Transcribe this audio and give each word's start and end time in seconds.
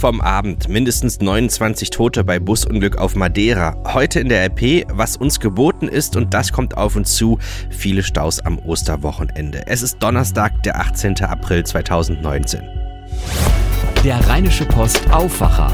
vom 0.00 0.22
Abend. 0.22 0.68
Mindestens 0.68 1.20
29 1.20 1.90
Tote 1.90 2.24
bei 2.24 2.38
Busunglück 2.38 2.96
auf 2.96 3.14
Madeira. 3.14 3.76
Heute 3.86 4.20
in 4.20 4.30
der 4.30 4.46
RP, 4.46 4.86
was 4.88 5.18
uns 5.18 5.38
geboten 5.38 5.88
ist 5.88 6.16
und 6.16 6.32
das 6.32 6.52
kommt 6.52 6.76
auf 6.76 6.96
uns 6.96 7.14
zu. 7.14 7.38
Viele 7.68 8.02
Staus 8.02 8.40
am 8.40 8.58
Osterwochenende. 8.58 9.66
Es 9.66 9.82
ist 9.82 10.02
Donnerstag, 10.02 10.62
der 10.62 10.80
18. 10.80 11.22
April 11.22 11.64
2019. 11.64 12.62
Der 14.02 14.26
Rheinische 14.26 14.64
Post 14.64 15.02
Aufwacher. 15.12 15.72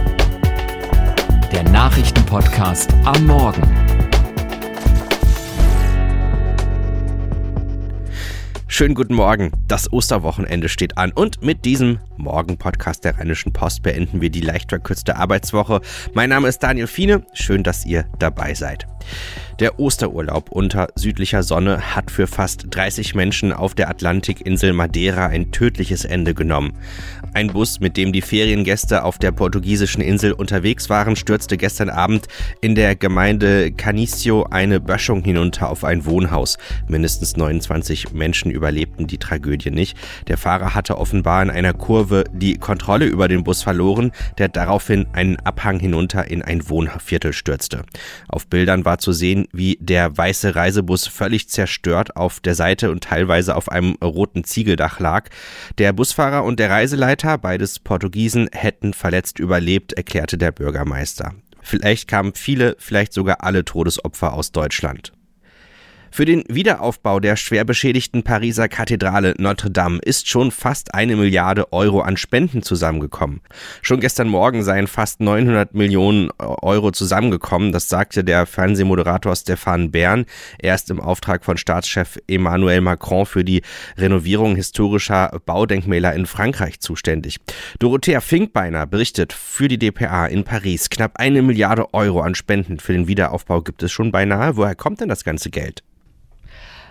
Der 1.52 1.62
Nachrichtenpodcast 1.62 2.92
am 3.04 3.26
Morgen. 3.26 4.05
Schönen 8.68 8.96
guten 8.96 9.14
Morgen. 9.14 9.52
Das 9.68 9.92
Osterwochenende 9.92 10.68
steht 10.68 10.98
an 10.98 11.12
und 11.12 11.40
mit 11.40 11.64
diesem 11.64 12.00
Morgen-Podcast 12.16 13.04
der 13.04 13.16
Rheinischen 13.16 13.52
Post 13.52 13.84
beenden 13.84 14.20
wir 14.20 14.28
die 14.28 14.40
leicht 14.40 14.70
verkürzte 14.70 15.16
Arbeitswoche. 15.16 15.80
Mein 16.14 16.30
Name 16.30 16.48
ist 16.48 16.58
Daniel 16.64 16.88
Fiene. 16.88 17.24
Schön, 17.32 17.62
dass 17.62 17.86
ihr 17.86 18.06
dabei 18.18 18.54
seid. 18.54 18.86
Der 19.58 19.80
Osterurlaub 19.80 20.50
unter 20.50 20.88
südlicher 20.96 21.42
Sonne 21.42 21.96
hat 21.96 22.10
für 22.10 22.26
fast 22.26 22.66
30 22.68 23.14
Menschen 23.14 23.54
auf 23.54 23.74
der 23.74 23.88
Atlantikinsel 23.88 24.74
Madeira 24.74 25.28
ein 25.28 25.50
tödliches 25.50 26.04
Ende 26.04 26.34
genommen. 26.34 26.74
Ein 27.32 27.48
Bus, 27.48 27.80
mit 27.80 27.96
dem 27.96 28.12
die 28.12 28.20
Feriengäste 28.20 29.02
auf 29.02 29.18
der 29.18 29.32
portugiesischen 29.32 30.02
Insel 30.02 30.32
unterwegs 30.32 30.90
waren, 30.90 31.16
stürzte 31.16 31.56
gestern 31.56 31.88
Abend 31.88 32.26
in 32.60 32.74
der 32.74 32.96
Gemeinde 32.96 33.72
Canicio 33.72 34.44
eine 34.50 34.78
Böschung 34.78 35.24
hinunter 35.24 35.70
auf 35.70 35.84
ein 35.84 36.04
Wohnhaus. 36.04 36.58
Mindestens 36.86 37.38
29 37.38 38.12
Menschen 38.12 38.50
überlebten 38.50 39.06
die 39.06 39.18
Tragödie 39.18 39.70
nicht. 39.70 39.96
Der 40.28 40.36
Fahrer 40.36 40.74
hatte 40.74 40.98
offenbar 40.98 41.42
in 41.42 41.48
einer 41.48 41.72
Kurve 41.72 42.24
die 42.30 42.58
Kontrolle 42.58 43.06
über 43.06 43.26
den 43.26 43.42
Bus 43.42 43.62
verloren, 43.62 44.12
der 44.36 44.48
daraufhin 44.48 45.06
einen 45.14 45.36
Abhang 45.36 45.80
hinunter 45.80 46.30
in 46.30 46.42
ein 46.42 46.68
Wohnviertel 46.68 47.32
stürzte. 47.32 47.84
Auf 48.28 48.46
Bildern 48.48 48.84
war 48.84 48.95
zu 48.98 49.12
sehen, 49.12 49.48
wie 49.52 49.78
der 49.80 50.16
weiße 50.16 50.54
Reisebus 50.54 51.06
völlig 51.06 51.48
zerstört 51.48 52.16
auf 52.16 52.40
der 52.40 52.54
Seite 52.54 52.90
und 52.90 53.04
teilweise 53.04 53.56
auf 53.56 53.70
einem 53.70 53.94
roten 54.02 54.44
Ziegeldach 54.44 55.00
lag. 55.00 55.28
Der 55.78 55.92
Busfahrer 55.92 56.44
und 56.44 56.60
der 56.60 56.70
Reiseleiter, 56.70 57.38
beides 57.38 57.78
Portugiesen, 57.78 58.48
hätten 58.52 58.92
verletzt 58.92 59.38
überlebt, 59.38 59.92
erklärte 59.92 60.38
der 60.38 60.52
Bürgermeister. 60.52 61.34
Vielleicht 61.62 62.06
kamen 62.08 62.34
viele, 62.34 62.76
vielleicht 62.78 63.12
sogar 63.12 63.42
alle 63.42 63.64
Todesopfer 63.64 64.32
aus 64.32 64.52
Deutschland. 64.52 65.12
Für 66.10 66.24
den 66.24 66.44
Wiederaufbau 66.48 67.20
der 67.20 67.36
schwer 67.36 67.64
beschädigten 67.64 68.22
Pariser 68.22 68.68
Kathedrale 68.68 69.34
Notre 69.38 69.70
Dame 69.70 69.98
ist 69.98 70.28
schon 70.28 70.50
fast 70.50 70.94
eine 70.94 71.16
Milliarde 71.16 71.72
Euro 71.72 72.00
an 72.00 72.16
Spenden 72.16 72.62
zusammengekommen. 72.62 73.40
Schon 73.82 74.00
gestern 74.00 74.28
Morgen 74.28 74.62
seien 74.62 74.86
fast 74.86 75.20
900 75.20 75.74
Millionen 75.74 76.30
Euro 76.38 76.90
zusammengekommen, 76.90 77.72
das 77.72 77.88
sagte 77.88 78.24
der 78.24 78.46
Fernsehmoderator 78.46 79.34
Stefan 79.36 79.90
Bern. 79.90 80.24
Er 80.58 80.74
ist 80.74 80.90
im 80.90 81.00
Auftrag 81.00 81.44
von 81.44 81.56
Staatschef 81.56 82.18
Emmanuel 82.26 82.80
Macron 82.80 83.26
für 83.26 83.44
die 83.44 83.62
Renovierung 83.98 84.56
historischer 84.56 85.40
Baudenkmäler 85.44 86.14
in 86.14 86.26
Frankreich 86.26 86.80
zuständig. 86.80 87.38
Dorothea 87.78 88.20
Finkbeiner 88.20 88.86
berichtet 88.86 89.32
für 89.32 89.68
die 89.68 89.78
DPA 89.78 90.26
in 90.26 90.44
Paris. 90.44 90.88
Knapp 90.88 91.18
eine 91.18 91.42
Milliarde 91.42 91.92
Euro 91.92 92.20
an 92.20 92.34
Spenden 92.34 92.78
für 92.78 92.92
den 92.92 93.08
Wiederaufbau 93.08 93.60
gibt 93.60 93.82
es 93.82 93.92
schon 93.92 94.12
beinahe. 94.12 94.56
Woher 94.56 94.74
kommt 94.74 95.00
denn 95.00 95.08
das 95.08 95.24
ganze 95.24 95.50
Geld? 95.50 95.82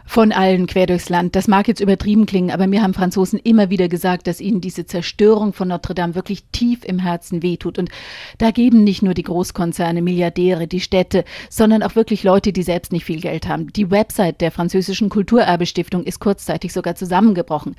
Von 0.06 0.32
allen 0.32 0.68
quer 0.68 0.86
durchs 0.86 1.10
Land. 1.10 1.36
Das 1.36 1.48
mag 1.48 1.68
jetzt 1.68 1.82
übertrieben 1.82 2.26
klingen, 2.26 2.52
aber 2.52 2.68
mir 2.68 2.84
haben 2.84 2.94
Franzosen 2.94 3.40
immer 3.40 3.70
wieder 3.70 3.88
gesagt, 3.88 4.28
dass 4.28 4.40
ihnen 4.40 4.62
diese 4.62 4.86
Zerstörung 4.86 5.52
von 5.52 5.68
Notre 5.68 5.96
Dame 5.96 6.16
wirklich 6.16 6.44
tief 6.52 6.86
im 6.86 7.00
Herzen 7.00 7.42
wehtut. 7.42 7.80
Und 7.80 7.90
da 8.38 8.52
geben 8.52 8.84
nicht 8.84 9.02
nur 9.02 9.14
die 9.14 9.24
Großkonzerne, 9.24 10.02
Milliardäre, 10.02 10.68
die 10.68 10.80
Städte, 10.80 11.26
sondern 11.50 11.82
auch 11.84 11.96
wirklich 11.96 12.24
Leute, 12.24 12.54
die 12.54 12.64
selbst 12.64 12.92
nicht 12.92 13.06
viel 13.06 13.20
Geld 13.20 13.48
haben. 13.48 13.74
Die 13.74 13.90
Website 13.90 14.42
der 14.42 14.52
französischen 14.52 15.10
Kulturerbestiftung 15.10 16.04
ist 16.04 16.20
kurzzeitig 16.20 16.72
sogar 16.72 16.96
zusammengebrochen. 16.96 17.76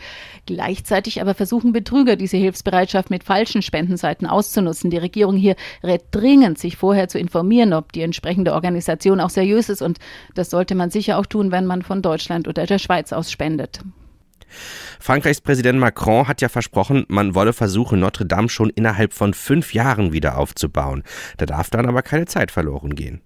Gleichzeitig 0.47 1.21
aber 1.21 1.35
versuchen 1.35 1.73
Betrüger, 1.73 2.17
diese 2.17 2.37
Hilfsbereitschaft 2.37 3.09
mit 3.09 3.25
falschen 3.25 3.63
Spendenseiten 3.63 4.27
auszunutzen. 4.27 4.91
Die 4.91 4.99
Regierung 4.99 5.37
hier 5.37 5.55
rät 5.83 6.03
dringend, 6.11 6.59
sich 6.59 6.77
vorher 6.77 7.09
zu 7.09 7.19
informieren, 7.19 7.73
ob 7.73 7.93
die 7.93 8.03
entsprechende 8.03 8.53
Organisation 8.53 9.21
auch 9.21 9.31
seriös 9.31 9.69
ist. 9.69 9.81
Und 9.81 9.99
das 10.35 10.51
sollte 10.51 10.75
man 10.75 10.91
sicher 10.91 11.19
auch 11.19 11.27
tun, 11.27 11.53
wenn 11.53 11.67
man 11.67 11.83
von 11.83 12.03
Deutschland 12.03 12.16
Deutschland 12.17 12.49
oder 12.49 12.65
der 12.65 12.79
Schweiz 12.79 13.13
aus 13.13 13.31
spendet. 13.31 13.81
Frankreichs 15.01 15.43
Präsident 15.43 15.79
Macron 15.79 16.27
hat 16.27 16.41
ja 16.41 16.49
versprochen, 16.49 17.05
man 17.09 17.35
wolle 17.35 17.53
versuchen, 17.53 18.01
Notre 18.01 18.25
Dame 18.25 18.49
schon 18.49 18.71
innerhalb 18.71 19.13
von 19.13 19.35
fünf 19.35 19.75
Jahren 19.75 20.15
wieder 20.15 20.39
aufzubauen. 20.39 21.03
Da 21.37 21.45
darf 21.45 21.69
dann 21.69 21.87
aber 21.87 22.01
keine 22.01 22.25
Zeit 22.25 22.51
verloren 22.51 22.95
gehen. 22.95 23.21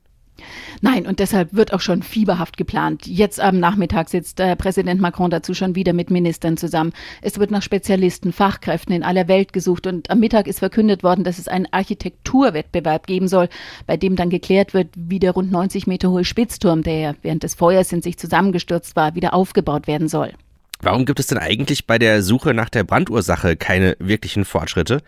Nein, 0.80 1.06
und 1.06 1.18
deshalb 1.18 1.52
wird 1.54 1.72
auch 1.72 1.80
schon 1.80 2.02
fieberhaft 2.02 2.56
geplant. 2.56 3.06
Jetzt 3.06 3.40
am 3.40 3.58
Nachmittag 3.58 4.08
sitzt 4.08 4.40
äh, 4.40 4.56
Präsident 4.56 5.00
Macron 5.00 5.30
dazu 5.30 5.54
schon 5.54 5.74
wieder 5.74 5.92
mit 5.92 6.10
Ministern 6.10 6.56
zusammen. 6.56 6.92
Es 7.22 7.38
wird 7.38 7.50
nach 7.50 7.62
Spezialisten, 7.62 8.32
Fachkräften 8.32 8.94
in 8.94 9.02
aller 9.02 9.28
Welt 9.28 9.52
gesucht 9.52 9.86
und 9.86 10.10
am 10.10 10.20
Mittag 10.20 10.46
ist 10.46 10.58
verkündet 10.58 11.02
worden, 11.02 11.24
dass 11.24 11.38
es 11.38 11.48
einen 11.48 11.66
Architekturwettbewerb 11.70 13.06
geben 13.06 13.28
soll, 13.28 13.48
bei 13.86 13.96
dem 13.96 14.16
dann 14.16 14.30
geklärt 14.30 14.74
wird, 14.74 14.88
wie 14.94 15.18
der 15.18 15.32
rund 15.32 15.50
90 15.50 15.86
Meter 15.86 16.10
hohe 16.10 16.24
Spitzturm, 16.24 16.82
der 16.82 17.16
während 17.22 17.42
des 17.42 17.54
Feuers 17.54 17.92
in 17.92 18.02
sich 18.02 18.18
zusammengestürzt 18.18 18.96
war, 18.96 19.14
wieder 19.14 19.34
aufgebaut 19.34 19.86
werden 19.86 20.08
soll. 20.08 20.32
Warum 20.82 21.04
gibt 21.04 21.20
es 21.20 21.26
denn 21.26 21.38
eigentlich 21.38 21.86
bei 21.86 21.98
der 21.98 22.22
Suche 22.22 22.54
nach 22.54 22.70
der 22.70 22.84
Brandursache 22.84 23.56
keine 23.56 23.96
wirklichen 23.98 24.44
Fortschritte? 24.44 25.02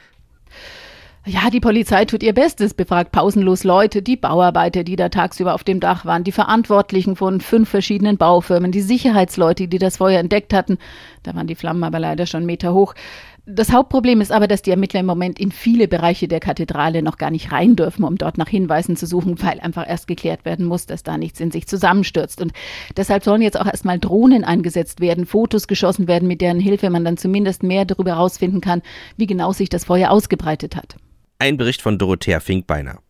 Ja, 1.24 1.50
die 1.50 1.60
Polizei 1.60 2.04
tut 2.04 2.24
ihr 2.24 2.32
Bestes, 2.32 2.74
befragt 2.74 3.12
pausenlos 3.12 3.62
Leute, 3.62 4.02
die 4.02 4.16
Bauarbeiter, 4.16 4.82
die 4.82 4.96
da 4.96 5.08
tagsüber 5.08 5.54
auf 5.54 5.62
dem 5.62 5.78
Dach 5.78 6.04
waren, 6.04 6.24
die 6.24 6.32
Verantwortlichen 6.32 7.14
von 7.14 7.40
fünf 7.40 7.68
verschiedenen 7.68 8.16
Baufirmen, 8.16 8.72
die 8.72 8.80
Sicherheitsleute, 8.80 9.68
die 9.68 9.78
das 9.78 9.98
Feuer 9.98 10.18
entdeckt 10.18 10.52
hatten. 10.52 10.78
Da 11.22 11.36
waren 11.36 11.46
die 11.46 11.54
Flammen 11.54 11.84
aber 11.84 12.00
leider 12.00 12.26
schon 12.26 12.44
Meter 12.44 12.74
hoch. 12.74 12.94
Das 13.46 13.70
Hauptproblem 13.70 14.20
ist 14.20 14.32
aber, 14.32 14.48
dass 14.48 14.62
die 14.62 14.72
Ermittler 14.72 14.98
im 14.98 15.06
Moment 15.06 15.38
in 15.38 15.52
viele 15.52 15.86
Bereiche 15.86 16.26
der 16.26 16.40
Kathedrale 16.40 17.02
noch 17.04 17.18
gar 17.18 17.30
nicht 17.30 17.52
rein 17.52 17.76
dürfen, 17.76 18.02
um 18.02 18.18
dort 18.18 18.36
nach 18.36 18.48
Hinweisen 18.48 18.96
zu 18.96 19.06
suchen, 19.06 19.40
weil 19.44 19.60
einfach 19.60 19.88
erst 19.88 20.08
geklärt 20.08 20.44
werden 20.44 20.66
muss, 20.66 20.86
dass 20.86 21.04
da 21.04 21.18
nichts 21.18 21.38
in 21.38 21.52
sich 21.52 21.68
zusammenstürzt. 21.68 22.42
Und 22.42 22.52
deshalb 22.96 23.22
sollen 23.22 23.42
jetzt 23.42 23.60
auch 23.60 23.66
erstmal 23.66 24.00
Drohnen 24.00 24.42
eingesetzt 24.42 25.00
werden, 25.00 25.24
Fotos 25.24 25.68
geschossen 25.68 26.08
werden, 26.08 26.26
mit 26.26 26.40
deren 26.40 26.58
Hilfe 26.58 26.90
man 26.90 27.04
dann 27.04 27.16
zumindest 27.16 27.62
mehr 27.62 27.84
darüber 27.84 28.10
herausfinden 28.10 28.60
kann, 28.60 28.82
wie 29.16 29.28
genau 29.28 29.52
sich 29.52 29.68
das 29.68 29.84
Feuer 29.84 30.10
ausgebreitet 30.10 30.74
hat. 30.74 30.96
Ein 31.42 31.56
Bericht 31.56 31.82
von 31.82 31.98
Dorothea 31.98 32.38
Finkbeiner. 32.38 33.00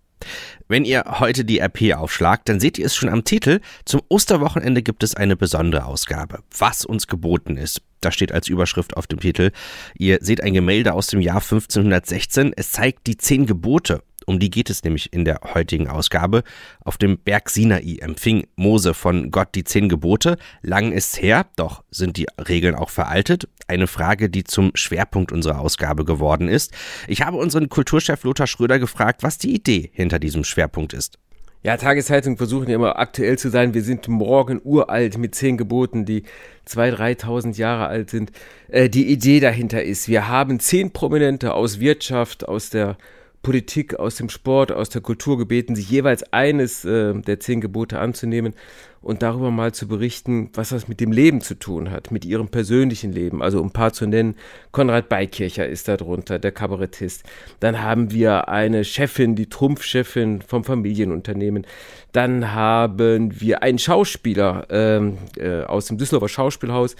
Wenn 0.67 0.87
ihr 0.87 1.05
heute 1.21 1.45
die 1.45 1.59
RP 1.59 1.93
aufschlagt, 1.95 2.49
dann 2.49 2.61
seht 2.61 2.79
ihr 2.79 2.87
es 2.87 2.97
schon 2.97 3.11
am 3.11 3.25
Titel. 3.25 3.61
Zum 3.85 4.01
Osterwochenende 4.09 4.83
gibt 4.83 5.03
es 5.03 5.15
eine 5.15 5.37
besondere 5.37 5.85
Ausgabe. 5.85 6.39
Was 6.57 6.87
uns 6.87 7.09
geboten 7.09 7.59
ist. 7.59 7.83
Da 8.01 8.11
steht 8.11 8.33
als 8.33 8.49
Überschrift 8.49 8.97
auf 8.97 9.07
dem 9.07 9.21
Titel. 9.21 9.51
Ihr 9.99 10.17
seht 10.23 10.43
ein 10.43 10.55
Gemälde 10.55 10.95
aus 10.95 11.09
dem 11.09 11.21
Jahr 11.21 11.43
1516. 11.43 12.55
Es 12.57 12.71
zeigt 12.71 13.07
die 13.07 13.19
zehn 13.19 13.45
Gebote. 13.45 14.03
Um 14.27 14.39
die 14.39 14.51
geht 14.51 14.71
es 14.71 14.85
nämlich 14.85 15.13
in 15.13 15.25
der 15.25 15.41
heutigen 15.55 15.89
Ausgabe. 15.89 16.43
Auf 16.85 16.97
dem 16.97 17.19
Berg 17.19 17.51
Sinai 17.51 17.99
empfing 18.01 18.47
Mose 18.57 18.95
von 18.95 19.31
Gott 19.31 19.55
die 19.55 19.65
zehn 19.65 19.89
Gebote. 19.89 20.37
Lang 20.63 20.93
ist's 20.93 21.21
her, 21.21 21.47
doch 21.57 21.85
sind 21.91 22.17
die 22.17 22.27
Regeln 22.49 22.75
auch 22.75 22.91
veraltet. 22.91 23.49
Eine 23.67 23.87
Frage, 23.87 24.31
die 24.31 24.45
zum 24.45 24.73
Schwerpunkt 24.75 25.33
unserer 25.33 25.61
Ausgabe 25.61 26.05
geworden 26.05 26.49
ist. 26.49 26.73
Ich 27.09 27.23
habe 27.23 27.37
unseren 27.37 27.69
Kulturchef 27.69 28.25
Lothar 28.25 28.47
Schröder 28.47 28.79
gefragt, 28.79 29.23
was 29.23 29.39
die 29.39 29.55
Idee 29.55 29.91
hinter 29.93 30.19
diesem 30.19 30.45
Schwerpunkt 30.45 30.93
ist. 30.93 31.19
Ja, 31.65 31.77
Tageszeitungen 31.77 32.37
versuchen 32.37 32.69
ja 32.69 32.75
immer 32.75 32.99
aktuell 32.99 33.39
zu 33.39 33.49
sein. 33.49 33.73
Wir 33.73 33.83
sind 33.83 34.09
morgen 34.09 34.61
uralt 34.65 35.17
mit 35.17 35.37
zehn 35.37 35.57
Geboten, 35.57 36.05
die 36.05 36.25
zwei, 36.65 36.91
dreitausend 36.91 37.57
Jahre 37.57 37.87
alt 37.87 38.11
sind. 38.11 38.33
Äh, 38.67 38.89
die 38.89 39.07
Idee 39.07 39.39
dahinter 39.39 39.83
ist, 39.85 40.09
wir 40.09 40.27
haben 40.27 40.59
zehn 40.59 40.93
Prominente 40.93 41.55
aus 41.55 41.79
Wirtschaft, 41.79 42.49
aus 42.49 42.71
der 42.71 42.97
Politik, 43.43 43.99
aus 43.99 44.17
dem 44.17 44.29
Sport, 44.29 44.71
aus 44.71 44.89
der 44.89 45.03
Kultur 45.03 45.37
gebeten, 45.37 45.75
sich 45.75 45.91
jeweils 45.91 46.23
eines 46.33 46.85
äh, 46.85 47.15
der 47.15 47.41
zehn 47.41 47.61
Gebote 47.61 47.99
anzunehmen 47.99 48.55
und 49.01 49.23
darüber 49.23 49.51
mal 49.51 49.73
zu 49.73 49.89
berichten, 49.89 50.51
was 50.55 50.69
das 50.69 50.87
mit 50.87 51.01
dem 51.01 51.11
Leben 51.11 51.41
zu 51.41 51.59
tun 51.59 51.91
hat, 51.91 52.13
mit 52.13 52.25
ihrem 52.25 52.49
persönlichen 52.49 53.13
Leben. 53.13 53.43
Also 53.43 53.61
um 53.61 53.67
ein 53.67 53.73
paar 53.73 53.93
zu 53.93 54.07
nennen, 54.07 54.37
Konrad 54.71 55.09
Beikircher 55.09 55.67
ist 55.67 55.89
da 55.89 55.97
drunter, 55.97 56.39
der 56.39 56.53
Kabarettist. 56.53 57.25
Dann 57.59 57.83
haben 57.83 58.13
wir 58.13 58.49
eine 58.49 58.85
Chefin, 58.85 59.35
die 59.35 59.49
Trumpfchefin 59.49 60.43
vom 60.43 60.63
Familienunternehmen. 60.63 61.67
Dann 62.13 62.53
haben 62.53 63.41
wir 63.41 63.63
einen 63.65 63.81
Schauspieler 63.81 64.67
ähm, 64.71 65.19
äh, 65.37 65.63
aus 65.63 65.87
dem 65.87 65.99
Düsseldorfer 65.99 66.29
Schauspielhaus, 66.29 66.95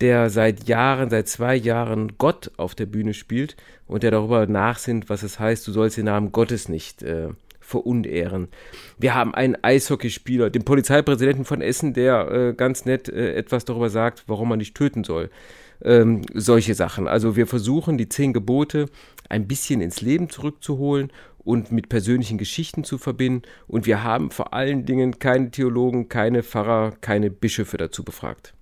der 0.00 0.30
seit 0.30 0.68
Jahren, 0.68 1.10
seit 1.10 1.28
zwei 1.28 1.56
Jahren 1.56 2.18
Gott 2.18 2.50
auf 2.56 2.74
der 2.74 2.86
Bühne 2.86 3.14
spielt 3.14 3.56
und 3.86 4.02
der 4.02 4.10
darüber 4.10 4.46
nachsinnt, 4.46 5.08
was 5.08 5.22
es 5.22 5.38
heißt, 5.40 5.66
du 5.66 5.72
sollst 5.72 5.96
den 5.96 6.06
Namen 6.06 6.32
Gottes 6.32 6.68
nicht 6.68 7.02
äh, 7.02 7.28
verunehren. 7.60 8.48
Wir 8.98 9.14
haben 9.14 9.34
einen 9.34 9.56
Eishockeyspieler, 9.62 10.50
den 10.50 10.64
Polizeipräsidenten 10.64 11.44
von 11.44 11.60
Essen, 11.62 11.94
der 11.94 12.30
äh, 12.30 12.54
ganz 12.54 12.84
nett 12.84 13.08
äh, 13.08 13.34
etwas 13.34 13.64
darüber 13.64 13.90
sagt, 13.90 14.24
warum 14.26 14.48
man 14.50 14.58
nicht 14.58 14.76
töten 14.76 15.02
soll. 15.02 15.30
ähm, 15.84 16.22
solche 16.34 16.74
Sachen. 16.74 17.08
Also 17.08 17.36
wir 17.36 17.46
versuchen 17.46 17.98
die 17.98 18.08
zehn 18.08 18.32
Gebote 18.32 18.86
ein 19.28 19.46
bisschen 19.46 19.80
ins 19.80 20.00
Leben 20.00 20.30
zurückzuholen 20.30 21.12
und 21.38 21.72
mit 21.72 21.88
persönlichen 21.88 22.38
Geschichten 22.38 22.84
zu 22.84 22.98
verbinden. 22.98 23.42
Und 23.66 23.86
wir 23.86 24.02
haben 24.02 24.30
vor 24.30 24.52
allen 24.52 24.84
Dingen 24.86 25.18
keine 25.18 25.50
Theologen, 25.50 26.08
keine 26.08 26.42
Pfarrer, 26.42 26.92
keine 27.00 27.30
Bischöfe 27.30 27.76
dazu 27.76 28.04
befragt. 28.04 28.54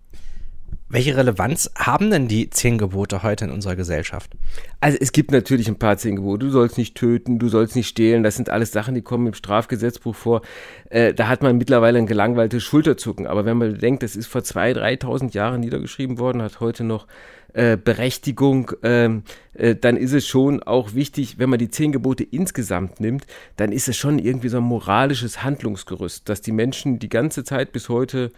Welche 0.95 1.17
Relevanz 1.17 1.73
haben 1.75 2.09
denn 2.13 2.29
die 2.29 2.51
zehn 2.51 2.79
Gebote 2.79 3.25
heute 3.25 3.47
in 3.47 3.51
unserer 3.51 3.75
Gesellschaft? 3.75 4.31
Also 4.79 4.97
es 5.01 5.11
gibt 5.11 5.33
natürlich 5.33 5.67
ein 5.67 5.77
paar 5.77 5.97
zehn 5.97 6.15
Gebote. 6.15 6.47
Du 6.47 6.53
sollst 6.53 6.79
nicht 6.79 6.95
töten, 6.95 7.41
du 7.41 7.49
sollst 7.49 7.75
nicht 7.75 7.89
stehlen. 7.89 8.23
Das 8.23 8.37
sind 8.37 8.49
alles 8.49 8.71
Sachen, 8.71 8.95
die 8.95 9.03
kommen 9.03 9.27
im 9.27 9.35
Strafgesetzbuch 9.35 10.15
vor. 10.15 10.43
Äh, 10.91 11.13
da 11.13 11.27
hat 11.27 11.43
man 11.43 11.59
mittlerweile 11.59 11.99
ein 11.99 12.07
gelangweiltes 12.07 12.63
Schulterzucken. 12.63 13.27
Aber 13.27 13.45
wenn 13.45 13.57
man 13.57 13.77
denkt, 13.77 14.05
das 14.05 14.15
ist 14.15 14.29
vor 14.29 14.45
zwei, 14.45 14.71
3.000 14.71 15.35
Jahren 15.35 15.63
niedergeschrieben 15.63 16.19
worden, 16.19 16.43
hat 16.43 16.61
heute 16.61 16.85
noch 16.85 17.09
äh, 17.55 17.77
Berechtigung, 17.77 18.71
ähm, 18.85 19.25
äh, 19.55 19.75
dann 19.75 19.97
ist 19.97 20.13
es 20.13 20.29
schon 20.29 20.63
auch 20.63 20.95
wichtig, 20.95 21.41
wenn 21.41 21.51
man 21.51 21.59
die 21.59 21.71
zehn 21.71 21.91
Gebote 21.91 22.23
insgesamt 22.23 23.01
nimmt, 23.01 23.27
dann 23.57 23.73
ist 23.73 23.89
es 23.89 23.97
schon 23.97 24.21
irgendwie 24.21 24.49
so 24.49 24.59
ein 24.59 24.63
moralisches 24.63 25.43
Handlungsgerüst, 25.43 26.29
das 26.29 26.41
die 26.41 26.53
Menschen 26.53 27.01
die 27.01 27.09
ganze 27.09 27.43
Zeit 27.43 27.73
bis 27.73 27.89
heute 27.89 28.31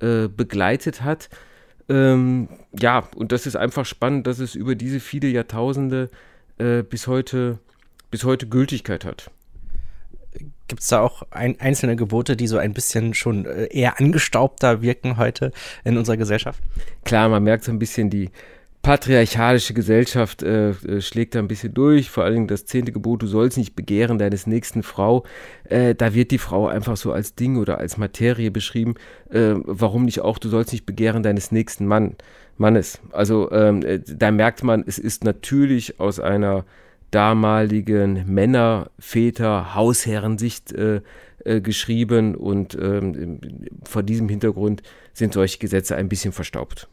äh, 0.00 0.28
begleitet 0.28 1.02
hat. 1.02 1.28
Ähm, 1.88 2.48
ja, 2.78 3.08
und 3.16 3.32
das 3.32 3.46
ist 3.46 3.56
einfach 3.56 3.86
spannend, 3.86 4.26
dass 4.26 4.38
es 4.38 4.54
über 4.54 4.74
diese 4.74 5.00
viele 5.00 5.28
Jahrtausende 5.28 6.10
äh, 6.58 6.82
bis, 6.82 7.06
heute, 7.06 7.58
bis 8.10 8.24
heute 8.24 8.46
Gültigkeit 8.46 9.04
hat. 9.04 9.30
Gibt 10.68 10.82
es 10.82 10.88
da 10.88 11.00
auch 11.00 11.22
ein, 11.30 11.58
einzelne 11.60 11.96
Gebote, 11.96 12.36
die 12.36 12.46
so 12.46 12.58
ein 12.58 12.74
bisschen 12.74 13.14
schon 13.14 13.46
äh, 13.46 13.66
eher 13.66 13.98
angestaubter 13.98 14.82
wirken 14.82 15.16
heute 15.16 15.50
in 15.84 15.96
unserer 15.96 16.18
Gesellschaft? 16.18 16.62
Klar, 17.04 17.30
man 17.30 17.42
merkt 17.42 17.64
so 17.64 17.72
ein 17.72 17.78
bisschen 17.78 18.10
die, 18.10 18.30
patriarchalische 18.82 19.74
Gesellschaft 19.74 20.42
äh, 20.42 20.70
äh, 20.70 21.00
schlägt 21.00 21.34
da 21.34 21.40
ein 21.40 21.48
bisschen 21.48 21.74
durch, 21.74 22.10
vor 22.10 22.24
allem 22.24 22.46
das 22.46 22.64
zehnte 22.64 22.92
Gebot, 22.92 23.22
du 23.22 23.26
sollst 23.26 23.58
nicht 23.58 23.74
begehren 23.74 24.18
deines 24.18 24.46
nächsten 24.46 24.82
Frau. 24.82 25.24
Äh, 25.64 25.94
da 25.94 26.14
wird 26.14 26.30
die 26.30 26.38
Frau 26.38 26.68
einfach 26.68 26.96
so 26.96 27.12
als 27.12 27.34
Ding 27.34 27.56
oder 27.56 27.78
als 27.78 27.96
Materie 27.96 28.50
beschrieben. 28.50 28.94
Äh, 29.30 29.54
warum 29.64 30.04
nicht 30.04 30.20
auch, 30.20 30.38
du 30.38 30.48
sollst 30.48 30.72
nicht 30.72 30.86
begehren 30.86 31.22
deines 31.22 31.52
nächsten 31.52 31.86
Mann, 31.86 32.16
Mannes. 32.56 33.00
Also 33.12 33.50
ähm, 33.52 33.82
äh, 33.82 34.00
da 34.00 34.30
merkt 34.30 34.62
man, 34.62 34.84
es 34.86 34.98
ist 34.98 35.24
natürlich 35.24 36.00
aus 36.00 36.20
einer 36.20 36.64
damaligen 37.10 38.24
Männer-, 38.32 38.90
Väter-, 38.98 39.74
Hausherrensicht 39.74 40.72
äh, 40.72 41.00
äh, 41.44 41.60
geschrieben 41.60 42.34
und 42.34 42.76
ähm, 42.80 43.40
vor 43.84 44.02
diesem 44.02 44.28
Hintergrund 44.28 44.82
sind 45.14 45.34
solche 45.34 45.58
Gesetze 45.58 45.96
ein 45.96 46.08
bisschen 46.08 46.32
verstaubt 46.32 46.88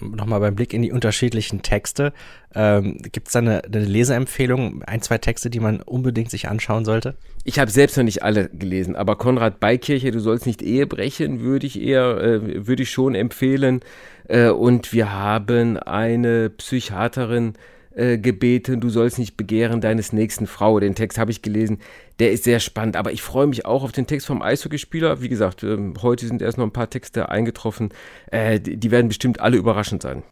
nochmal 0.00 0.40
beim 0.40 0.54
Blick 0.54 0.72
in 0.72 0.82
die 0.82 0.92
unterschiedlichen 0.92 1.62
Texte, 1.62 2.12
ähm, 2.54 2.98
gibt 3.12 3.28
es 3.28 3.32
da 3.32 3.40
eine, 3.40 3.64
eine 3.64 3.84
Leseempfehlung, 3.84 4.82
ein, 4.84 5.02
zwei 5.02 5.18
Texte, 5.18 5.50
die 5.50 5.60
man 5.60 5.80
unbedingt 5.80 6.30
sich 6.30 6.48
anschauen 6.48 6.84
sollte? 6.84 7.16
Ich 7.44 7.58
habe 7.58 7.70
selbst 7.70 7.96
noch 7.96 8.04
nicht 8.04 8.22
alle 8.22 8.48
gelesen, 8.48 8.96
aber 8.96 9.16
Konrad 9.16 9.60
Beikirche, 9.60 10.10
du 10.10 10.20
sollst 10.20 10.46
nicht 10.46 10.62
Ehe 10.62 10.86
brechen, 10.86 11.40
würde 11.40 11.66
ich 11.66 11.80
eher, 11.80 12.18
äh, 12.20 12.66
würde 12.66 12.82
ich 12.82 12.90
schon 12.90 13.14
empfehlen. 13.14 13.80
Äh, 14.28 14.48
und 14.48 14.92
wir 14.92 15.12
haben 15.12 15.76
eine 15.78 16.50
Psychiaterin, 16.50 17.54
äh, 17.98 18.16
gebeten, 18.16 18.80
du 18.80 18.88
sollst 18.88 19.18
nicht 19.18 19.36
begehren 19.36 19.80
deines 19.80 20.12
nächsten 20.12 20.46
Frau. 20.46 20.78
Den 20.80 20.94
Text 20.94 21.18
habe 21.18 21.30
ich 21.30 21.42
gelesen, 21.42 21.80
der 22.18 22.32
ist 22.32 22.44
sehr 22.44 22.60
spannend. 22.60 22.96
Aber 22.96 23.12
ich 23.12 23.22
freue 23.22 23.46
mich 23.46 23.66
auch 23.66 23.82
auf 23.82 23.92
den 23.92 24.06
Text 24.06 24.26
vom 24.26 24.40
Eishockeyspieler. 24.40 25.20
Wie 25.20 25.28
gesagt, 25.28 25.62
äh, 25.62 25.76
heute 26.00 26.26
sind 26.26 26.40
erst 26.40 26.58
noch 26.58 26.64
ein 26.64 26.72
paar 26.72 26.90
Texte 26.90 27.28
eingetroffen. 27.28 27.90
Äh, 28.30 28.60
die 28.60 28.90
werden 28.90 29.08
bestimmt 29.08 29.40
alle 29.40 29.56
überraschend 29.56 30.02
sein. 30.02 30.22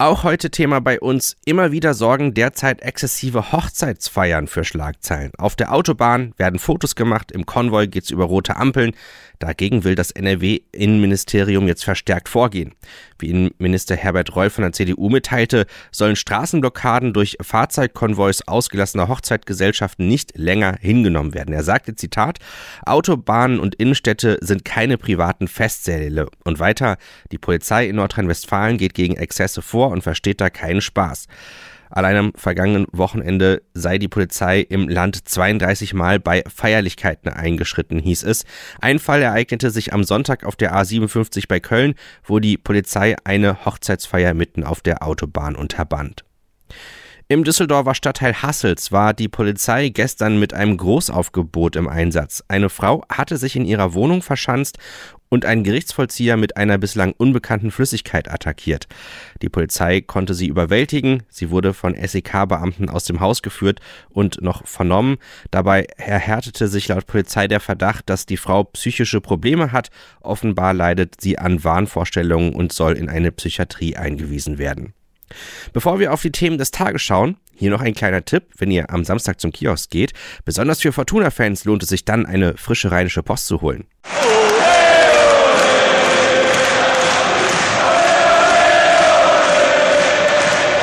Auch 0.00 0.22
heute 0.22 0.50
Thema 0.52 0.80
bei 0.80 1.00
uns. 1.00 1.36
Immer 1.44 1.72
wieder 1.72 1.92
sorgen 1.92 2.32
derzeit 2.32 2.82
exzessive 2.82 3.50
Hochzeitsfeiern 3.50 4.46
für 4.46 4.62
Schlagzeilen. 4.62 5.32
Auf 5.38 5.56
der 5.56 5.74
Autobahn 5.74 6.34
werden 6.36 6.60
Fotos 6.60 6.94
gemacht, 6.94 7.32
im 7.32 7.46
Konvoi 7.46 7.88
geht's 7.88 8.10
über 8.10 8.22
rote 8.22 8.54
Ampeln. 8.54 8.92
Dagegen 9.40 9.82
will 9.82 9.96
das 9.96 10.12
NRW-Innenministerium 10.12 11.66
jetzt 11.66 11.84
verstärkt 11.84 12.28
vorgehen. 12.28 12.74
Wie 13.18 13.30
Innenminister 13.30 13.96
Herbert 13.96 14.34
Reul 14.34 14.50
von 14.50 14.62
der 14.62 14.72
CDU 14.72 15.10
mitteilte, 15.10 15.66
sollen 15.90 16.16
Straßenblockaden 16.16 17.12
durch 17.12 17.36
Fahrzeugkonvois 17.40 18.42
ausgelassener 18.46 19.08
Hochzeitgesellschaften 19.08 20.06
nicht 20.06 20.36
länger 20.36 20.76
hingenommen 20.80 21.34
werden. 21.34 21.54
Er 21.54 21.62
sagte, 21.62 21.94
Zitat, 21.94 22.38
Autobahnen 22.84 23.60
und 23.60 23.76
Innenstädte 23.76 24.38
sind 24.40 24.64
keine 24.64 24.98
privaten 24.98 25.48
Festsäle. 25.48 26.28
Und 26.44 26.58
weiter, 26.58 26.96
die 27.30 27.38
Polizei 27.38 27.88
in 27.88 27.96
Nordrhein-Westfalen 27.96 28.78
geht 28.78 28.94
gegen 28.94 29.16
Exzesse 29.16 29.62
vor 29.62 29.87
und 29.88 30.02
versteht 30.02 30.40
da 30.40 30.50
keinen 30.50 30.80
Spaß. 30.80 31.26
Allein 31.90 32.16
am 32.16 32.32
vergangenen 32.34 32.86
Wochenende 32.92 33.62
sei 33.72 33.98
die 33.98 34.08
Polizei 34.08 34.60
im 34.60 34.88
Land 34.88 35.28
32 35.28 35.94
Mal 35.94 36.20
bei 36.20 36.44
Feierlichkeiten 36.46 37.32
eingeschritten, 37.32 37.98
hieß 37.98 38.24
es. 38.24 38.44
Ein 38.80 38.98
Fall 38.98 39.22
ereignete 39.22 39.70
sich 39.70 39.92
am 39.92 40.04
Sonntag 40.04 40.44
auf 40.44 40.56
der 40.56 40.74
A57 40.74 41.44
bei 41.48 41.60
Köln, 41.60 41.94
wo 42.24 42.40
die 42.40 42.58
Polizei 42.58 43.16
eine 43.24 43.64
Hochzeitsfeier 43.64 44.34
mitten 44.34 44.64
auf 44.64 44.82
der 44.82 45.02
Autobahn 45.02 45.56
unterband. 45.56 46.24
Im 47.30 47.44
Düsseldorfer 47.44 47.94
Stadtteil 47.94 48.40
Hassels 48.40 48.90
war 48.90 49.12
die 49.12 49.28
Polizei 49.28 49.90
gestern 49.90 50.40
mit 50.40 50.54
einem 50.54 50.78
Großaufgebot 50.78 51.76
im 51.76 51.86
Einsatz. 51.86 52.42
Eine 52.48 52.70
Frau 52.70 53.04
hatte 53.10 53.36
sich 53.36 53.54
in 53.54 53.66
ihrer 53.66 53.92
Wohnung 53.92 54.22
verschanzt 54.22 54.78
und 55.28 55.44
einen 55.44 55.62
Gerichtsvollzieher 55.62 56.38
mit 56.38 56.56
einer 56.56 56.78
bislang 56.78 57.12
unbekannten 57.18 57.70
Flüssigkeit 57.70 58.30
attackiert. 58.30 58.86
Die 59.42 59.50
Polizei 59.50 60.00
konnte 60.00 60.32
sie 60.32 60.46
überwältigen, 60.46 61.22
sie 61.28 61.50
wurde 61.50 61.74
von 61.74 61.94
SEK-Beamten 61.94 62.88
aus 62.88 63.04
dem 63.04 63.20
Haus 63.20 63.42
geführt 63.42 63.80
und 64.08 64.40
noch 64.40 64.66
vernommen. 64.66 65.18
Dabei 65.50 65.86
erhärtete 65.98 66.66
sich 66.66 66.88
laut 66.88 67.06
Polizei 67.06 67.46
der 67.46 67.60
Verdacht, 67.60 68.08
dass 68.08 68.24
die 68.24 68.38
Frau 68.38 68.64
psychische 68.64 69.20
Probleme 69.20 69.70
hat. 69.70 69.90
Offenbar 70.22 70.72
leidet 70.72 71.20
sie 71.20 71.38
an 71.38 71.62
Wahnvorstellungen 71.62 72.54
und 72.54 72.72
soll 72.72 72.94
in 72.94 73.10
eine 73.10 73.32
Psychiatrie 73.32 73.98
eingewiesen 73.98 74.56
werden. 74.56 74.94
Bevor 75.72 75.98
wir 75.98 76.12
auf 76.12 76.22
die 76.22 76.32
Themen 76.32 76.58
des 76.58 76.70
Tages 76.70 77.02
schauen, 77.02 77.36
hier 77.54 77.70
noch 77.70 77.80
ein 77.80 77.94
kleiner 77.94 78.24
Tipp, 78.24 78.44
wenn 78.56 78.70
ihr 78.70 78.90
am 78.90 79.04
Samstag 79.04 79.40
zum 79.40 79.52
Kiosk 79.52 79.90
geht. 79.90 80.12
Besonders 80.44 80.80
für 80.80 80.92
Fortuna-Fans 80.92 81.64
lohnt 81.64 81.82
es 81.82 81.88
sich 81.88 82.04
dann, 82.04 82.24
eine 82.24 82.56
frische 82.56 82.90
rheinische 82.90 83.22
Post 83.22 83.46
zu 83.46 83.60
holen. 83.60 83.86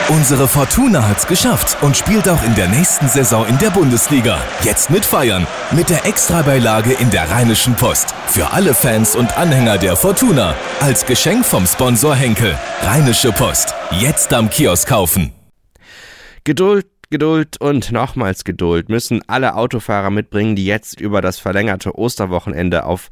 Unsere 0.09 0.47
Fortuna 0.47 1.07
hat's 1.07 1.25
geschafft 1.25 1.81
und 1.81 1.97
spielt 1.97 2.29
auch 2.29 2.43
in 2.43 2.53
der 2.53 2.67
nächsten 2.67 3.07
Saison 3.07 3.43
in 3.47 3.57
der 3.57 3.71
Bundesliga. 3.71 4.39
Jetzt 4.63 4.91
mit 4.91 5.03
Feiern. 5.03 5.47
Mit 5.71 5.89
der 5.89 6.05
Extrabeilage 6.05 6.93
in 6.93 7.09
der 7.09 7.31
Rheinischen 7.31 7.75
Post. 7.75 8.13
Für 8.27 8.51
alle 8.51 8.75
Fans 8.75 9.15
und 9.15 9.35
Anhänger 9.35 9.79
der 9.79 9.95
Fortuna. 9.95 10.53
Als 10.79 11.07
Geschenk 11.07 11.43
vom 11.43 11.65
Sponsor 11.65 12.13
Henkel. 12.15 12.55
Rheinische 12.83 13.31
Post. 13.31 13.73
Jetzt 13.99 14.31
am 14.31 14.51
Kiosk 14.51 14.87
kaufen. 14.87 15.33
Geduld 16.43 16.85
Geduld 17.11 17.61
und 17.61 17.91
nochmals 17.91 18.43
Geduld 18.43 18.89
müssen 18.89 19.21
alle 19.27 19.55
Autofahrer 19.55 20.09
mitbringen, 20.09 20.55
die 20.55 20.65
jetzt 20.65 20.99
über 20.99 21.21
das 21.21 21.39
verlängerte 21.39 21.97
Osterwochenende 21.97 22.83
auf 22.83 23.09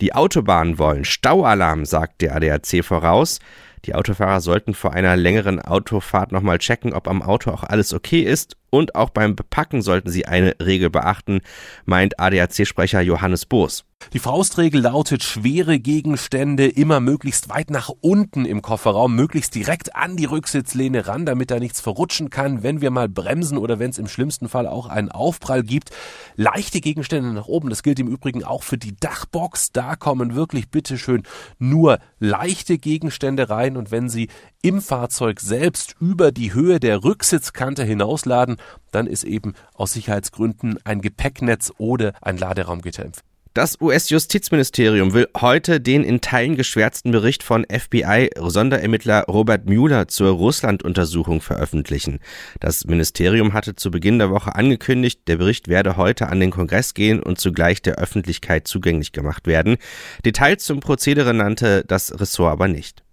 die 0.00 0.14
Autobahn 0.14 0.78
wollen. 0.78 1.04
Staualarm, 1.04 1.84
sagt 1.86 2.22
der 2.22 2.34
ADAC 2.34 2.84
voraus. 2.84 3.38
Die 3.86 3.94
Autofahrer 3.94 4.40
sollten 4.40 4.74
vor 4.74 4.92
einer 4.92 5.16
längeren 5.16 5.60
Autofahrt 5.60 6.32
nochmal 6.32 6.58
checken, 6.58 6.92
ob 6.92 7.06
am 7.06 7.22
Auto 7.22 7.52
auch 7.52 7.62
alles 7.62 7.94
okay 7.94 8.22
ist 8.22 8.56
und 8.68 8.96
auch 8.96 9.10
beim 9.10 9.36
Bepacken 9.36 9.80
sollten 9.80 10.10
sie 10.10 10.26
eine 10.26 10.56
Regel 10.60 10.90
beachten, 10.90 11.40
meint 11.84 12.18
ADAC-Sprecher 12.18 13.00
Johannes 13.00 13.46
Boos. 13.46 13.84
Die 14.16 14.20
Faustregel 14.20 14.80
lautet, 14.80 15.22
schwere 15.22 15.78
Gegenstände 15.78 16.66
immer 16.68 17.00
möglichst 17.00 17.50
weit 17.50 17.68
nach 17.68 17.90
unten 18.00 18.46
im 18.46 18.62
Kofferraum, 18.62 19.14
möglichst 19.14 19.54
direkt 19.54 19.94
an 19.94 20.16
die 20.16 20.24
Rücksitzlehne 20.24 21.06
ran, 21.06 21.26
damit 21.26 21.50
da 21.50 21.58
nichts 21.58 21.82
verrutschen 21.82 22.30
kann, 22.30 22.62
wenn 22.62 22.80
wir 22.80 22.90
mal 22.90 23.10
bremsen 23.10 23.58
oder 23.58 23.78
wenn 23.78 23.90
es 23.90 23.98
im 23.98 24.08
schlimmsten 24.08 24.48
Fall 24.48 24.68
auch 24.68 24.86
einen 24.86 25.10
Aufprall 25.10 25.62
gibt. 25.62 25.90
Leichte 26.34 26.80
Gegenstände 26.80 27.30
nach 27.34 27.46
oben, 27.46 27.68
das 27.68 27.82
gilt 27.82 28.00
im 28.00 28.08
Übrigen 28.08 28.42
auch 28.42 28.62
für 28.62 28.78
die 28.78 28.96
Dachbox. 28.96 29.72
Da 29.72 29.96
kommen 29.96 30.34
wirklich 30.34 30.70
bitteschön 30.70 31.24
nur 31.58 31.98
leichte 32.18 32.78
Gegenstände 32.78 33.50
rein 33.50 33.76
und 33.76 33.90
wenn 33.90 34.08
Sie 34.08 34.28
im 34.62 34.80
Fahrzeug 34.80 35.40
selbst 35.40 35.94
über 36.00 36.32
die 36.32 36.54
Höhe 36.54 36.80
der 36.80 37.04
Rücksitzkante 37.04 37.84
hinausladen, 37.84 38.56
dann 38.92 39.06
ist 39.06 39.24
eben 39.24 39.52
aus 39.74 39.92
Sicherheitsgründen 39.92 40.78
ein 40.84 41.02
Gepäcknetz 41.02 41.70
oder 41.76 42.14
ein 42.22 42.38
Laderaumgitter 42.38 43.04
empfohlen. 43.04 43.35
Das 43.56 43.80
US-Justizministerium 43.80 45.14
will 45.14 45.28
heute 45.34 45.80
den 45.80 46.04
in 46.04 46.20
Teilen 46.20 46.56
geschwärzten 46.56 47.10
Bericht 47.10 47.42
von 47.42 47.64
FBI-Sonderermittler 47.64 49.24
Robert 49.28 49.64
Mueller 49.64 50.08
zur 50.08 50.32
Russland-Untersuchung 50.32 51.40
veröffentlichen. 51.40 52.20
Das 52.60 52.84
Ministerium 52.84 53.54
hatte 53.54 53.74
zu 53.74 53.90
Beginn 53.90 54.18
der 54.18 54.28
Woche 54.28 54.54
angekündigt, 54.54 55.22
der 55.26 55.38
Bericht 55.38 55.68
werde 55.68 55.96
heute 55.96 56.28
an 56.28 56.38
den 56.38 56.50
Kongress 56.50 56.92
gehen 56.92 57.22
und 57.22 57.40
zugleich 57.40 57.80
der 57.80 57.94
Öffentlichkeit 57.94 58.68
zugänglich 58.68 59.12
gemacht 59.12 59.46
werden. 59.46 59.78
Details 60.22 60.62
zum 60.62 60.80
Prozedere 60.80 61.32
nannte 61.32 61.82
das 61.86 62.20
Ressort 62.20 62.52
aber 62.52 62.68
nicht. 62.68 63.04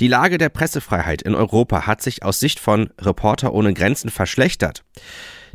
Die 0.00 0.08
Lage 0.08 0.38
der 0.38 0.48
Pressefreiheit 0.48 1.20
in 1.20 1.34
Europa 1.34 1.86
hat 1.86 2.00
sich 2.00 2.22
aus 2.22 2.40
Sicht 2.40 2.58
von 2.58 2.88
Reporter 2.98 3.52
ohne 3.52 3.74
Grenzen 3.74 4.08
verschlechtert. 4.08 4.82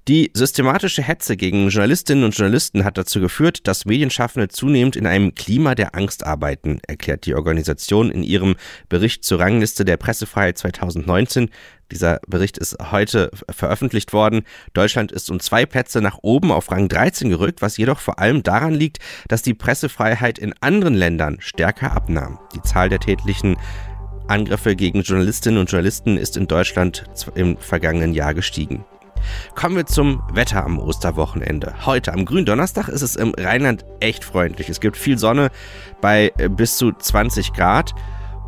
Die 0.10 0.32
systematische 0.34 1.02
Hetze 1.02 1.38
gegen 1.38 1.70
Journalistinnen 1.70 2.26
und 2.26 2.38
Journalisten 2.38 2.84
hat 2.84 2.98
dazu 2.98 3.22
geführt, 3.22 3.70
dass 3.70 3.86
Medienschaffende 3.86 4.50
zunehmend 4.50 4.98
in 4.98 5.08
einem 5.08 5.34
Klima 5.34 5.76
der 5.76 5.96
Angst 5.96 6.26
arbeiten, 6.26 6.82
erklärt 6.86 7.26
die 7.26 7.36
Organisation 7.36 8.12
in 8.12 8.22
ihrem 8.22 8.56
Bericht 8.90 9.24
zur 9.24 9.40
Rangliste 9.40 9.86
der 9.86 9.96
Pressefreiheit 9.96 10.58
2019. 10.58 11.52
Dieser 11.90 12.20
Bericht 12.28 12.58
ist 12.58 12.76
heute 12.92 13.32
veröffentlicht 13.50 14.12
worden. 14.12 14.42
Deutschland 14.74 15.14
ist 15.14 15.32
um 15.32 15.40
zwei 15.40 15.66
Plätze 15.66 16.02
nach 16.02 16.18
oben 16.22 16.52
auf 16.52 16.70
Rang 16.70 16.90
13 16.90 17.30
gerückt, 17.30 17.62
was 17.62 17.78
jedoch 17.78 18.00
vor 18.00 18.20
allem 18.20 18.44
daran 18.44 18.74
liegt, 18.74 18.98
dass 19.30 19.42
die 19.42 19.54
Pressefreiheit 19.54 20.38
in 20.38 20.54
anderen 20.60 20.96
Ländern 20.96 21.38
stärker 21.40 21.94
abnahm. 21.94 22.40
Die 22.54 22.62
Zahl 22.62 22.90
der 22.90 23.00
tätlichen 23.00 23.56
Angriffe 24.28 24.76
gegen 24.76 25.04
Journalistinnen 25.04 25.62
und 25.62 25.72
Journalisten 25.72 26.18
ist 26.18 26.36
in 26.36 26.48
Deutschland 26.48 27.06
im 27.36 27.56
vergangenen 27.56 28.14
Jahr 28.14 28.34
gestiegen. 28.34 28.84
Kommen 29.56 29.76
wir 29.76 29.86
zum 29.86 30.24
Wetter 30.34 30.66
am 30.66 30.80
Osterwochenende. 30.80 31.74
Heute 31.86 32.14
am 32.14 32.26
Gründonnerstag 32.26 32.88
ist 32.88 33.02
es 33.02 33.16
im 33.16 33.34
Rheinland 33.38 33.86
echt 34.00 34.24
freundlich. 34.24 34.70
Es 34.70 34.80
gibt 34.80 34.98
viel 34.98 35.18
Sonne 35.18 35.50
bei 36.02 36.32
äh, 36.38 36.50
bis 36.50 36.78
zu 36.78 36.92
20 36.92 37.54
Grad. 37.54 37.94